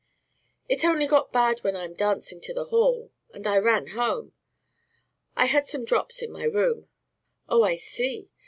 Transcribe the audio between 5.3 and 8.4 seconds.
I had some drops in my room." "Oh, I see.